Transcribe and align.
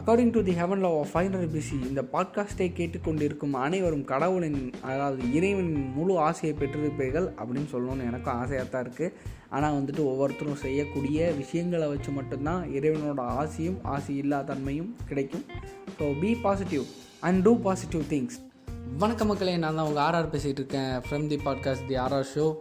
According 0.00 0.30
to 0.30 0.42
the 0.42 0.52
heaven 0.52 0.82
love 0.84 0.94
of 0.98 1.10
final 1.14 1.48
PC 1.54 1.76
இந்த 1.88 2.02
பாட்காஸ்ட்டை 2.12 2.68
கேட்டுக்கொண்டிருக்கும் 2.76 3.52
அனைவரும் 3.52 4.04
கடவுளின் 4.04 4.72
அதாவது 4.80 5.32
இறைவனின் 5.32 5.90
முழு 5.96 6.18
ஆசையை 6.18 6.56
பெற்றிருப்பீர்கள் 6.58 7.26
அப்படின்னு 7.38 7.68
சொல்லணும்னு 7.72 8.06
எனக்கும் 8.06 8.34
ஆசையாக 8.34 8.68
தான் 8.68 8.84
இருக்குது 8.86 9.14
ஆனால் 9.48 9.76
வந்துட்டு 9.78 10.02
ஒவ்வொருத்தரும் 10.04 10.54
செய்யக்கூடிய 10.54 11.32
விஷயங்களை 11.32 11.88
வச்சு 11.88 12.10
மட்டும்தான் 12.10 12.62
இறைவனோட 12.72 13.20
ஆசையும் 13.20 13.78
ஆசை 13.84 14.16
இல்லா 14.16 14.42
தன்மையும் 14.42 14.96
கிடைக்கும். 15.08 15.44
So 15.98 16.20
be 16.20 16.34
positive 16.34 16.84
and 17.20 17.42
do 17.42 17.58
positive 17.58 18.04
things 18.08 18.38
வணக்க 18.98 19.24
மக்களே 19.24 19.56
நான் 19.56 19.74
தான் 19.74 19.86
உங்கள் 19.86 20.04
ஆர்ஆர் 20.04 20.32
பேசிகிட்டு 20.32 20.62
இருக்கேன். 20.62 20.94
From 21.08 21.26
the 21.26 21.40
podcast 21.44 21.86
the 21.86 21.96
RR 21.96 22.30
show 22.34 22.56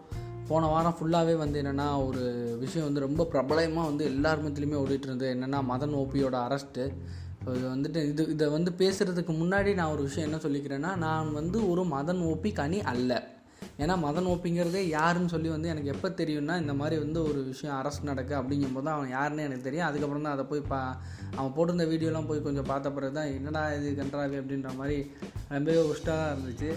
போன 0.47 0.67
வாரம் 0.67 0.95
ஃபுல்லாகவே 0.99 1.37
வந்து 1.37 1.61
என்னென்னா 1.61 2.07
ஒரு 2.07 2.21
விஷயம் 2.59 2.85
வந்து 2.85 2.99
ரொம்ப 2.99 3.25
பிரபலமாக 3.25 3.87
வந்து 3.87 4.05
எல்லார் 4.05 4.43
மத்தியிலுமே 4.45 4.77
ஓடிட்டு 4.83 5.07
இருந்தது. 5.09 5.33
என்னென்னா 5.35 5.59
மதன் 5.71 5.95
ஓபியோட 6.01 6.35
அரெஸ்ட்டு 6.47 6.91
ஸோ 7.43 7.49
இதை 7.57 7.67
வந்துட்டு 7.73 7.99
இது 8.11 8.23
இதை 8.35 8.47
வந்து 8.57 8.71
பேசுகிறதுக்கு 8.81 9.33
முன்னாடி 9.41 9.73
நான் 9.79 9.93
ஒரு 9.95 10.03
விஷயம் 10.07 10.27
என்ன 10.29 10.39
சொல்லிக்கிறேன்னா 10.45 10.93
நான் 11.07 11.35
வந்து 11.39 11.59
ஒரு 11.71 11.83
மதன் 11.95 12.23
ஓபி 12.31 12.51
கனி 12.61 12.79
அல்ல. 12.93 13.11
ஏன்னா 13.83 13.93
மதன் 14.03 14.27
ஓப்பிங்கிறதே 14.31 14.81
யாருன்னு 14.97 15.31
சொல்லி 15.33 15.49
வந்து 15.53 15.71
எனக்கு 15.71 15.91
எப்போ 15.93 16.07
தெரியும்னா 16.19 16.55
இந்த 16.63 16.73
மாதிரி 16.79 16.95
வந்து 17.03 17.19
ஒரு 17.29 17.39
விஷயம் 17.51 17.77
அரசு 17.79 17.99
நடக்கு 18.09 18.33
அப்படிங்கும்போது 18.39 18.85
போது 18.87 18.95
அவன் 18.95 19.13
யாருன்னு 19.15 19.45
எனக்கு 19.47 19.67
தெரியும். 19.67 19.87
அதுக்கப்புறம் 19.87 20.25
தான் 20.25 20.35
அதை 20.35 20.45
போய் 20.51 20.61
பா 20.71 20.79
அவன் 21.37 21.53
போட்டிருந்த 21.57 21.85
வீடியோலாம் 21.91 22.29
போய் 22.29 22.45
கொஞ்சம் 22.47 22.69
பார்த்த 22.71 22.91
பிறகு 22.97 23.17
தான் 23.19 23.31
என்னடா 23.37 23.63
இது 23.77 23.89
கன்றாவி 24.01 24.37
அப்படின்ற 24.41 24.71
மாதிரி 24.79 24.97
ரொம்பவே 25.55 25.81
ஒஸ்ட்டாக 25.91 26.31
இருந்துச்சு. 26.33 26.71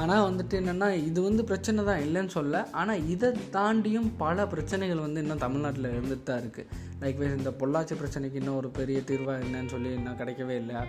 ஆனால் 0.00 0.24
வந்துட்டு 0.26 0.54
என்னென்னா 0.60 0.88
இது 1.06 1.20
வந்து 1.28 1.42
பிரச்சனை 1.50 1.84
தான் 1.88 2.02
இல்லைன்னு 2.06 2.32
சொல்ல. 2.38 2.56
ஆனால் 2.80 3.06
இதை 3.14 3.28
தாண்டியும் 3.56 4.10
பல 4.24 4.46
பிரச்சனைகள் 4.52 5.04
வந்து 5.04 5.22
இன்னும் 5.22 5.44
தமிழ்நாட்டில் 5.44 5.94
இருந்துட்டு 5.94 6.26
தான் 6.28 6.42
இருக்குது 6.42 6.68
லைக் 7.00 7.20
வைஸ் 7.20 7.38
இந்த 7.38 7.52
பொள்ளாச்சி 7.60 7.94
பிரச்சனைக்கு 8.00 8.40
இன்னும் 8.40 8.58
ஒரு 8.60 8.68
பெரிய 8.78 8.98
தீர்வாக 9.08 9.44
என்னன்னு 9.46 9.72
சொல்லி 9.74 9.90
இன்னும் 9.98 10.20
கிடைக்கவே 10.20 10.56
இல்லை. 10.62 10.80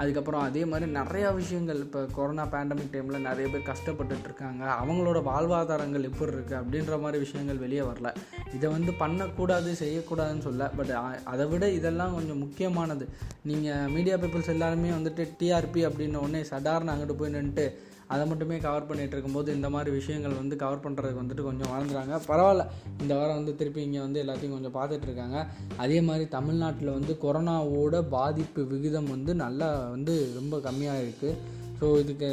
அதுக்கப்புறம் 0.00 0.44
அதே 0.48 0.62
மாதிரி 0.70 0.86
நிறையா 0.98 1.30
விஷயங்கள் 1.38 1.80
இப்போ 1.84 2.00
கொரோனா 2.16 2.44
பேண்டமிக் 2.52 2.92
டைமில் 2.92 3.26
நிறைய 3.28 3.46
பேர் 3.52 3.66
கஷ்டப்பட்டுட்டு 3.70 4.26
இருக்காங்க. 4.28 4.62
அவங்களோட 4.82 5.18
வாழ்வாதாரங்கள் 5.28 6.06
எப்படி 6.10 6.32
இருக்குது 6.36 6.58
அப்படின்ற 6.60 6.96
மாதிரி 7.02 7.18
விஷயங்கள் 7.24 7.62
வெளியே 7.64 7.84
வரல. 7.90 8.10
இதை 8.56 8.68
வந்து 8.76 8.94
பண்ணக்கூடாது 9.02 9.70
செய்யக்கூடாதுன்னு 9.82 10.46
சொல்ல. 10.48 10.68
பட் 10.78 10.92
அதை 11.32 11.46
விட 11.52 11.68
இதெல்லாம் 11.78 12.16
கொஞ்சம் 12.18 12.42
முக்கியமானது. 12.44 13.06
நீங்கள் 13.50 13.90
மீடியா 13.96 14.18
பீப்புள்ஸ் 14.24 14.54
எல்லாருமே 14.56 14.92
வந்துட்டு 14.98 15.24
டிஆர்பி 15.40 15.82
அப்படின்ன 15.90 16.22
உடனே 16.26 16.42
சடார்னு 16.52 16.94
அங்கிட்டு 16.94 17.18
போய் 17.22 17.34
நின்றுட்டு 17.36 17.66
அதை 18.12 18.24
மட்டுமே 18.26 18.56
கவர் 18.58 18.88
பண்ணிகிட்டு 18.88 19.14
இருக்கும்போது 19.16 19.48
இந்த 19.54 19.68
மாதிரி 19.70 19.90
விஷயங்கள் 19.96 20.40
வந்து 20.40 20.56
கவர் 20.56 20.82
பண்ணுறதுக்கு 20.84 21.22
வந்துட்டு 21.22 21.42
கொஞ்சம் 21.42 21.70
வாழ்ந்துறாங்க. 21.72 22.14
பரவாயில்ல. 22.30 22.64
இந்த 23.02 23.12
வாரம் 23.14 23.38
வந்து 23.40 23.54
திருப்பி 23.56 23.80
இங்கே 23.82 24.00
வந்து 24.00 24.22
எல்லாத்தையும் 24.24 24.56
கொஞ்சம் 24.56 24.76
பார்த்துட்ருக்காங்க 24.78 25.38
அதே 25.76 26.00
மாதிரி 26.00 26.26
தமிழ்நாட்டில் 26.28 26.96
வந்து 26.98 27.14
கொரோனாவோட 27.24 27.96
பாதிப்பு 28.08 28.62
விகிதம் 28.64 29.10
வந்து 29.10 29.34
நல்லா 29.44 29.70
வந்து 29.88 30.16
ரொம்ப 30.34 30.58
கம்மியாக 30.68 31.04
இருக்குது 31.04 31.38
ஸோ 31.80 31.86
இதுக்கு 31.98 32.30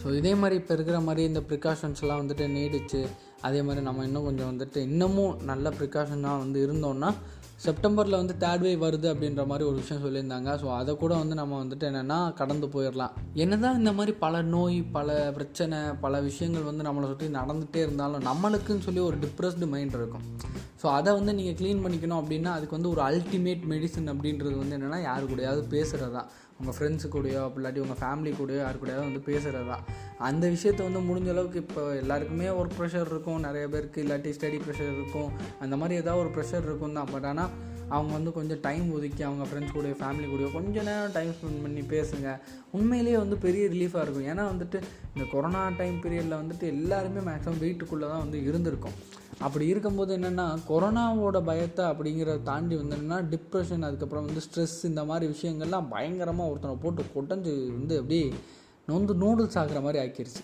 ஸோ 0.00 0.08
இதே 0.16 0.32
மாதிரி 0.34 0.56
இப்போ 0.60 0.72
இருக்கிற 0.74 0.98
மாதிரி 1.00 1.22
இந்த 1.26 1.40
ப்ரிகாஷன்ஸ்லாம் 1.48 2.20
வந்துட்டு 2.22 2.44
நீடிச்சு 2.48 3.00
அதே 3.40 3.60
மாதிரி 3.62 3.80
நம்ம 3.84 4.04
இன்னும் 4.04 4.24
கொஞ்சம் 4.24 4.50
வந்துட்டு 4.50 4.78
இன்னமும் 4.88 5.34
நல்ல 5.44 5.72
ப்ரிகாஷனாக 5.78 6.42
வந்து 6.42 6.58
இருந்தோம்னா 6.66 7.10
செப்டம்பரில் 7.64 8.18
வந்து 8.20 8.34
தேர்ட் 8.42 8.64
வே 8.64 8.72
வருது 8.82 9.06
அப்படின்ற 9.12 9.42
மாதிரி 9.50 9.64
ஒரு 9.68 9.76
விஷயம் 9.82 10.02
சொல்லியிருந்தாங்க. 10.04 10.50
ஸோ 10.62 10.66
அதை 10.78 10.92
கூட 11.02 11.12
வந்து 11.20 11.36
நம்ம 11.40 11.54
வந்துட்டு 11.62 11.84
என்னென்னா 11.90 12.18
கடந்து 12.40 12.66
போயிடலாம். 12.74 13.14
என்னதான் 13.44 13.78
இந்த 13.80 13.92
மாதிரி 13.98 14.12
பல 14.24 14.42
நோய் 14.54 14.78
பல 14.96 15.14
பிரச்சனை 15.36 15.78
பல 16.04 16.20
விஷயங்கள் 16.28 16.68
வந்து 16.70 16.86
நம்மளை 16.88 17.08
சுற்றி 17.12 17.28
நடந்துகிட்டே 17.38 17.82
இருந்தாலும் 17.86 18.26
நம்மளுக்குன்னு 18.30 18.86
சொல்லி 18.88 19.02
ஒரு 19.08 19.18
டிப்ரெஸ்டு 19.24 19.70
மைண்ட் 19.74 19.96
இருக்கும். 20.00 20.26
ஸோ 20.82 20.86
அதை 20.98 21.10
வந்து 21.18 21.32
நீங்கள் 21.38 21.56
க்ளீன் 21.60 21.84
பண்ணிக்கணும் 21.84 22.20
அப்படின்னா 22.22 22.50
அதுக்கு 22.56 22.76
வந்து 22.78 22.92
ஒரு 22.94 23.02
அல்டிமேட் 23.08 23.64
மெடிசன் 23.72 24.10
அப்படின்றது 24.14 24.56
வந்து 24.62 24.76
என்னென்னா 24.78 25.00
யாரு 25.10 25.24
கூடயாவது 25.30 25.62
பேசுகிறது 25.76 26.14
தான் 26.18 26.28
உங்கள் 26.60 26.76
ஃப்ரெண்ட்ஸு 26.76 27.08
கூடயோ 27.14 27.40
இல்லாட்டி 27.58 27.82
உங்கள் 27.86 28.00
ஃபேமிலி 28.02 28.32
கூடயோ 28.40 28.60
யாரு 28.64 28.78
கூடயாவது 28.82 29.08
வந்து 29.10 29.24
பேசுகிறது 29.30 29.68
தான் 29.72 29.84
அந்த 30.28 30.44
விஷயத்த 30.54 30.80
வந்து 30.88 31.00
முடிஞ்ச 31.08 31.28
அளவுக்கு 31.32 31.58
இப்போ 31.64 31.82
எல்லாருக்குமே 32.02 32.48
ஒர்க் 32.58 32.76
ப்ரெஷர் 32.78 33.10
இருக்கும். 33.12 33.40
நிறைய 33.46 33.64
பேருக்கு 33.72 34.02
இல்லாட்டி 34.04 34.30
ஸ்டடி 34.36 34.58
ப்ரெஷர் 34.66 34.92
இருக்கும். 34.98 35.30
அந்த 35.64 35.74
மாதிரி 35.80 36.00
ஏதாவது 36.02 36.22
ஒரு 36.24 36.30
ப்ரெஷர் 36.36 36.68
இருக்கும் 36.68 36.96
தான். 36.98 37.10
பட் 37.14 37.26
ஆனால் 37.30 37.50
அவங்க 37.96 38.12
வந்து 38.16 38.30
கொஞ்சம் 38.36 38.60
டைம் 38.66 38.86
ஒதுக்கி 38.96 39.22
அவங்க 39.26 39.44
ஃப்ரெண்ட்ஸ் 39.48 39.74
கூட 39.76 39.90
ஃபேமிலி 40.00 40.28
கூட 40.30 40.48
கொஞ்சம் 40.54 40.88
நேரம் 40.90 41.12
டைம் 41.16 41.34
ஸ்பெண்ட் 41.36 41.62
பண்ணி 41.64 41.82
பேசுங்க. 41.92 42.30
உண்மையிலேயே 42.76 43.18
வந்து 43.24 43.36
பெரிய 43.44 43.66
ரிலீஃபாக 43.74 44.04
இருக்கும். 44.04 44.28
ஏன்னா 44.32 44.46
வந்துட்டு 44.52 44.80
இந்த 45.14 45.26
கொரோனா 45.34 45.60
டைம் 45.82 46.00
பீரியடில் 46.04 46.40
வந்துட்டு 46.42 46.66
எல்லாருமே 46.76 47.22
மேக்ஸிமம் 47.28 47.62
வீட்டுக்குள்ளே 47.66 48.06
தான் 48.12 48.24
வந்து 48.24 48.40
இருந்திருக்கும். 48.48 48.96
அப்படி 49.46 49.64
இருக்கும்போது 49.72 50.12
என்னென்னா 50.18 50.44
கொரோனாவோட 50.68 51.38
பயத்தை 51.48 51.84
அப்படிங்கிறத 51.92 52.44
தாண்டி 52.50 52.76
வந்து 52.80 52.96
என்னென்னா 52.96 53.18
டிப்ரெஷன் 53.32 53.86
அதுக்கப்புறம் 53.88 54.26
வந்து 54.28 54.44
ஸ்ட்ரெஸ் 54.46 54.78
இந்த 54.90 55.04
மாதிரி 55.04 55.26
விஷயங்கள்லாம் 55.34 55.90
பயங்கரமாக 55.94 56.50
ஒருத்தனை 56.52 56.76
போட்டு 56.84 57.02
கொட்டஞ்சு 57.16 57.54
வந்து 57.78 57.96
அப்படியே 57.98 58.26
நொந்து 58.88 59.14
நூடுல்ஸ் 59.22 59.58
ஆகிற 59.60 59.80
மாதிரி 59.86 59.98
ஆக்கிருச்சு. 60.04 60.42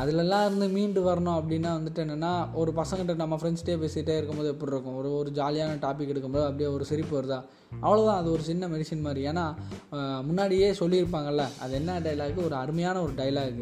அதிலெல்லாம் 0.00 0.44
இருந்து 0.46 0.66
மீண்டு 0.74 1.00
வரணும் 1.06 1.36
அப்படின்னா 1.38 1.70
வந்துட்டு 1.78 2.00
என்னென்னா 2.04 2.30
ஒரு 2.60 2.70
பசங்கிட்ட 2.76 3.14
நம்ம 3.22 3.36
ஃப்ரெண்ட்ஸ்டே 3.40 3.74
பேசிகிட்டே 3.82 4.14
இருக்கும்போது 4.18 4.50
எப்படி 4.52 4.72
இருக்கும்? 4.74 4.96
ஒரு 5.00 5.08
ஒரு 5.20 5.30
ஜாலியான 5.38 5.72
டாபிக் 5.84 6.12
எடுக்கும்போது 6.12 6.46
அப்படியே 6.48 6.68
ஒரு 6.76 6.84
சிரிப்பு 6.90 7.14
வருதா? 7.18 7.38
அவ்வளோதான் 7.82 8.18
அது 8.20 8.28
ஒரு 8.36 8.42
சின்ன 8.48 8.68
மெடிசின் 8.72 9.04
மாதிரி. 9.06 9.20
ஏன்னா 9.30 9.44
முன்னாடியே 10.28 10.68
சொல்லியிருப்பாங்கல்ல 10.80 11.44
அது 11.64 11.74
என்ன 11.80 11.98
டைலாக் 12.06 12.40
ஒரு 12.44 12.56
அருமையான 12.62 13.02
ஒரு 13.06 13.12
டைலாக் 13.20 13.58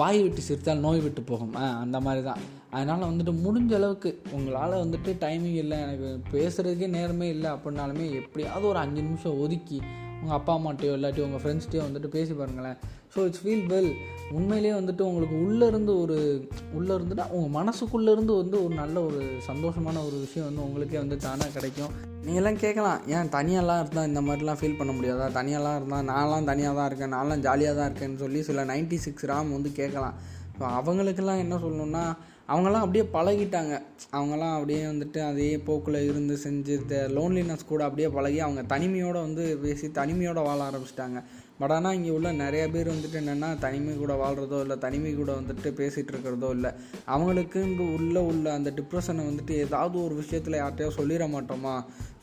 வாய் 0.00 0.22
விட்டு 0.22 0.46
சிரித்தால் 0.48 0.84
நோய் 0.86 1.04
விட்டு 1.06 1.24
போகும். 1.32 1.54
அந்த 1.84 2.00
மாதிரி 2.06 2.22
தான் 2.30 2.42
அதனால் 2.76 3.08
வந்துட்டு 3.10 3.34
முடிஞ்ச 3.46 3.74
அளவுக்கு 3.80 4.10
உங்களால் 4.36 4.80
வந்துட்டு 4.84 5.10
டைமிங் 5.24 5.58
இல்லை 5.64 5.76
எனக்கு 5.86 6.08
பேசுகிறதுக்கே 6.32 6.88
நேரமே 6.98 7.28
இல்லை 7.34 7.50
அப்படின்னாலுமே 7.56 8.06
எப்படியாவது 8.22 8.66
ஒரு 8.72 8.80
அஞ்சு 8.84 9.00
நிமிஷம் 9.08 9.40
ஒதுக்கி 9.44 9.78
உங்கள் 10.24 10.36
அப்பா 10.36 10.52
அம்மாட்டையோ 10.58 10.92
இல்லாட்டி 10.96 11.20
உங்கள் 11.20 11.40
ஃப்ரெண்ட்ஸ்டையோ 11.40 11.82
வந்துட்டு 11.86 12.08
பேசி 12.08 12.32
பாருங்களேன். 12.32 12.76
ஸோ 13.14 13.24
இட்ஸ் 13.26 13.42
ஃபீல் 13.44 13.66
வெல் 13.72 13.88
உண்மையிலேயே 14.36 14.74
வந்துட்டு 14.78 15.02
உங்களுக்கு 15.08 15.36
உள்ளேருந்து 15.46 15.92
ஒரு 16.02 16.16
உள்ளே 16.72 16.92
இருந்துட்டு 16.94 17.24
உங்கள் 17.30 17.54
மனசுக்குள்ளேருந்து 17.58 18.34
வந்து 18.42 18.56
ஒரு 18.64 18.74
நல்ல 18.74 18.96
ஒரு 19.02 19.20
சந்தோஷமான 19.48 19.96
ஒரு 20.06 20.16
விஷயம் 20.24 20.48
வந்து 20.48 20.64
உங்களுக்கே 20.66 20.98
வந்து 20.98 21.16
தானாக 21.16 21.50
கிடைக்கும். 21.56 21.92
நீங்கள்லாம் 22.26 22.60
கேட்கலாம் 22.64 23.00
ஏன் 23.06 23.30
தனியாலாம் 23.36 23.80
இருந்தால் 23.82 24.08
இந்த 24.10 24.20
மாதிரிலாம் 24.20 24.60
ஃபீல் 24.60 24.78
பண்ண 24.78 24.92
முடியாதா? 24.92 25.26
தனியாலாம் 25.38 25.76
இருந்தால் 25.76 26.08
நான்லாம் 26.12 26.48
தனியாக 26.50 26.74
தான் 26.78 26.88
இருக்கேன் 26.90 27.14
நான்லாம் 27.16 27.44
ஜாலியாக 27.48 27.76
தான் 27.80 27.90
இருக்கேன்னு 27.90 28.22
சொல்லி 28.24 28.42
சில 28.42 28.64
நைன்ட்டி 28.64 29.00
சிக்ஸ் 29.06 29.28
ராம் 29.32 29.52
வந்து 29.52 29.72
கேட்கலாம் 29.80 30.16
ஸோ 30.58 30.64
அவங்களுக்கெல்லாம் 30.80 31.42
என்ன 31.44 31.54
சொல்லணுன்னா 31.56 32.04
அவங்களாம் 32.52 32.84
அப்படியே 32.84 33.04
பழகிட்டாங்க. 33.14 33.74
அவங்களாம் 34.16 34.56
அப்படியே 34.56 34.82
வந்துட்டு 34.90 35.20
அதே 35.28 35.50
போக்கில் 35.66 35.98
இருந்து 36.08 36.34
செஞ்சு 36.44 36.74
லோன்லினஸ் 37.18 37.70
கூட 37.70 37.82
அப்படியே 37.86 38.08
பழகி 38.16 38.38
அவங்க 38.46 38.62
தனிமையோடு 38.74 39.18
வந்து 39.28 39.44
பேசி 39.62 39.86
தனிமையோடு 40.00 40.42
வாழ 40.48 40.60
ஆரம்பிச்சிட்டாங்க. 40.68 41.20
பட் 41.60 41.72
ஆனால் 41.74 41.96
இங்கே 41.96 42.10
உள்ள 42.16 42.28
நிறைய 42.42 42.62
பேர் 42.74 42.90
வந்துட்டு 42.92 43.18
என்னென்னா 43.20 43.48
தனிமை 43.64 43.92
கூட 44.00 44.12
வாழ்கிறதோ 44.22 44.58
இல்லை 44.64 44.76
தனிமை 44.84 45.12
கூட 45.18 45.30
வந்துட்டு 45.40 45.68
பேசிகிட்டு 45.80 46.12
இருக்கிறதோ 46.14 46.48
இல்லை 46.56 46.70
அவங்களுக்கு 47.14 47.58
இங்கே 47.68 47.84
உள்ளே 47.96 48.22
உள்ள 48.30 48.46
அந்த 48.58 48.70
டிப்ரெஷனை 48.78 49.24
வந்துட்டு 49.28 49.54
ஏதாவது 49.64 49.96
ஒரு 50.06 50.14
விஷயத்தில் 50.22 50.58
யார்கிட்டயோ 50.60 50.90
சொல்லிட 50.98 51.26
மாட்டோமா? 51.34 51.74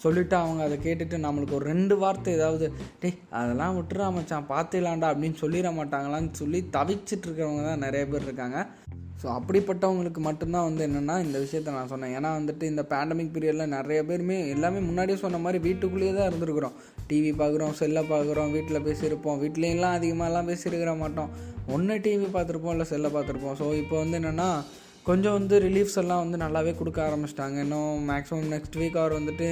சொல்லிவிட்டு 0.03 0.35
அவங்க 0.41 0.61
அதை 0.67 0.77
கேட்டுட்டு 0.87 1.17
நம்மளுக்கு 1.25 1.57
ஒரு 1.59 1.67
ரெண்டு 1.73 1.97
வார்த்தை 2.03 2.33
ஏதாவது 2.39 2.67
டே 3.03 3.11
அதெல்லாம் 3.39 3.77
விட்டுறா 3.79 4.07
மச்சான் 4.17 4.51
பார்த்துலாண்டா 4.53 5.09
அப்படின்னு 5.13 5.39
சொல்லிட 5.43 5.71
மாட்டாங்களான்னு 5.79 6.31
சொல்லி 6.41 6.61
தவிச்சிட்டு 6.77 7.25
இருக்கிறவங்க 7.27 7.63
தான் 7.69 7.85
நிறைய 7.87 8.05
பேர் 8.13 8.27
இருக்காங்க. 8.29 8.59
ஸோ 9.21 9.27
அப்படிப்பட்டவங்களுக்கு 9.37 10.21
மட்டும்தான் 10.27 10.67
வந்து 10.67 10.81
என்னென்னா 10.87 11.15
இந்த 11.25 11.37
விஷயத்த 11.43 11.73
நான் 11.75 11.91
சொன்னேன். 11.91 12.13
ஏன்னா 12.17 12.29
வந்துட்டு 12.37 12.63
இந்த 12.71 12.83
பேண்டமிக் 12.91 13.33
பீரியடில் 13.35 13.73
நிறைய 13.75 13.99
பேருமே 14.09 14.37
எல்லாமே 14.53 14.79
முன்னாடியே 14.87 15.17
சொன்ன 15.23 15.39
மாதிரி 15.45 15.59
வீட்டுக்குள்ளேயே 15.67 16.13
தான் 16.17 16.29
இருந்திருக்கிறோம். 16.29 16.77
டிவி 17.09 17.31
பார்க்குறோம் 17.41 17.75
செல்லை 17.81 18.03
பார்க்குறோம் 18.13 18.53
வீட்டில் 18.55 18.85
பேசியிருப்போம். 18.87 19.37
வீட்லேயெல்லாம் 19.43 19.97
அதிகமாகலாம் 19.99 20.49
பேசியிருக்கிற 20.51 20.93
மாட்டோம். 21.03 21.31
ஒன்று 21.75 21.97
டிவி 22.07 22.29
பார்த்துருப்போம் 22.37 22.75
இல்லை 22.75 22.87
செல்லை 22.93 23.11
பார்த்துருப்போம். 23.17 23.57
ஸோ 23.61 23.67
இப்போ 23.83 23.95
வந்து 24.03 24.17
என்னென்னா 24.21 24.49
கொஞ்சம் 25.09 25.35
வந்து 25.37 25.55
ரிலீஃப்ஸ் 25.67 25.99
எல்லாம் 26.01 26.23
வந்து 26.23 26.37
நல்லாவே 26.45 26.71
கொடுக்க 26.79 26.99
ஆரம்பிச்சிட்டாங்க. 27.07 27.57
இன்னும் 27.65 27.93
மேக்ஸிமம் 28.09 28.51
நெக்ஸ்ட் 28.55 28.77
வீக் 28.81 29.01
அவர் 29.03 29.19
வந்துட்டு 29.19 29.47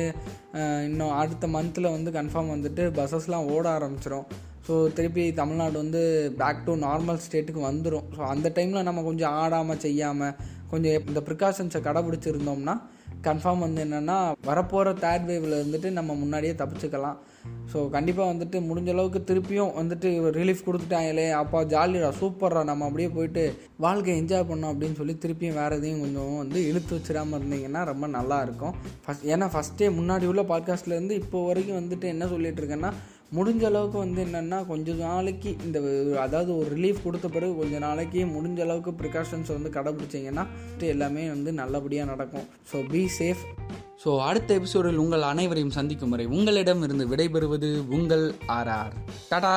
இன்னும் 0.89 1.15
அடுத்த 1.21 1.47
மந்தில் 1.55 1.93
வந்து 1.95 2.11
கன்ஃபார்ம் 2.19 2.53
வந்துட்டு 2.55 2.85
பஸ்ஸஸ்லாம் 2.97 3.49
ஓட 3.55 3.65
ஆரம்பிச்சிடும் 3.77 4.27
ஸோ 4.67 4.93
திருப்பி 4.93 5.33
தமிழ்நாடு 5.33 5.77
வந்து 5.77 6.01
பேக் 6.37 6.65
டு 6.65 6.75
நார்மல் 6.75 7.21
ஸ்டேட்டுக்கு 7.25 7.61
வந்துடும் 7.63 8.07
ஸோ 8.17 8.21
அந்த 8.25 8.51
டைமில் 8.55 8.83
நம்ம 8.83 9.01
கொஞ்சம் 9.01 9.31
ஆடாமல் 9.31 9.79
செய்யாமல் 9.79 10.35
கொஞ்சம் 10.69 11.07
இந்த 11.07 11.19
ப்ரிகாஷன்ஸை 11.19 11.81
கடைபிடிச்சிருந்தோம்னா 11.81 12.75
கன்ஃபார்ம் 13.23 13.59
வந்து 13.59 13.83
என்னென்னா 13.85 14.17
வரப்போகிற 14.47 14.89
தேர்ட் 14.99 15.25
வேவில் 15.25 15.55
இருந்துட்டு 15.59 15.89
நம்ம 15.91 16.13
முன்னாடியே 16.13 16.53
தப்பிச்சுக்கலாம். 16.53 17.17
ஸோ 17.73 17.89
கண்டிப்பாக 17.89 18.33
வந்துட்டு 18.33 18.57
முடிஞ்ச 18.59 18.89
அளவுக்கு 18.89 19.19
திருப்பியும் 19.29 19.73
வந்துட்டு 19.77 20.09
ரிலீஃப் 20.31 20.63
கொடுத்துட்டாங்களே 20.65 21.31
அப்பா 21.31 21.61
ஜாலிடா 21.61 22.11
சூப்பர்ரா 22.19 22.63
நம்ம 22.63 22.85
அப்படியே 22.85 23.09
போயிட்டு 23.09 23.43
வாழ்க்கை 23.77 24.21
என்ஜாய் 24.21 24.47
பண்ணோம் 24.49 24.71
அப்படின்னு 24.71 24.95
சொல்லி 24.95 25.17
திருப்பியும் 25.21 25.53
வேறு 25.53 25.75
எதையும் 25.75 25.99
கொஞ்சம் 25.99 26.37
வந்து 26.37 26.67
இழுத்து 26.67 26.95
வச்சிடாமல் 26.95 27.39
இருந்தீங்கன்னா 27.39 27.83
ரொம்ப 27.83 28.07
நல்லாயிருக்கும் 28.07 28.75
ஃபஸ்ட் 29.05 29.25
ஏன்னா 29.25 29.49
ஃபஸ்ட்டே 29.53 29.89
முன்னாடி 29.99 30.25
உள்ள 30.25 30.41
பாட்காஸ்ட்லேருந்து 30.41 31.11
இப்போ 31.11 31.45
வரைக்கும் 31.45 31.79
வந்துட்டு 31.81 32.03
என்ன 32.03 32.25
சொல்லிகிட்டு 32.25 32.63
இருக்கேன்னா 32.63 32.91
முடிஞ்ச 33.33 33.65
அளவுக்கு 33.65 33.97
வந்து 33.97 34.25
என்னென்னா 34.25 34.67
கொஞ்சம் 34.67 34.97
நாளைக்கு 34.97 35.55
இந்த 35.65 35.79
அதாவது 36.19 36.57
ஒரு 36.57 36.75
ரிலீஃப் 36.75 37.03
கொடுத்த 37.03 37.27
பிறகு 37.27 37.55
கொஞ்சம் 37.55 37.79
நாளைக்கு 37.79 38.25
முடிஞ்ச 38.25 38.61
அளவுக்கு 38.61 38.91
ப்ரிகாஷன்ஸ் 38.91 39.51
வந்து 39.53 39.69
கடைப்பிடிச்சிங்கன்னா 39.69 40.45
எல்லாமே 40.79 41.29
வந்து 41.29 41.51
நல்லபடியாக 41.51 42.09
நடக்கும். 42.11 42.47
ஸோ 42.71 42.87
பி 42.87 43.07
சேஃப் 43.19 43.43
ஸோ 44.03 44.19
அடுத்த 44.19 44.53
எபிசோடில் 44.53 44.97
உங்கள் 44.97 45.21
அனைவரையும் 45.21 45.69
சந்திக்கும் 45.69 46.09
வரை 46.09 46.25
உங்களிடம் 46.25 46.81
இருந்து 46.81 47.07
விடைபெறுவது 47.07 47.85
உங்கள் 47.89 48.33
ஆர்ஆர் 48.47 48.93
டாடா! 49.29 49.47